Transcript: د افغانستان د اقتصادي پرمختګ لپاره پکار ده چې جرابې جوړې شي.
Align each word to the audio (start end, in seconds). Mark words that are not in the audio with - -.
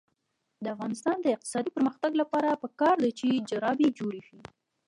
د 0.63 0.65
افغانستان 0.75 1.17
د 1.21 1.25
اقتصادي 1.35 1.69
پرمختګ 1.75 2.11
لپاره 2.21 2.59
پکار 2.63 2.95
ده 3.03 3.09
چې 3.19 3.45
جرابې 3.49 3.89
جوړې 3.99 4.21
شي. 4.27 4.39